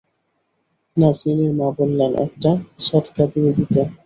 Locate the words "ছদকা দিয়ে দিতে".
2.79-3.81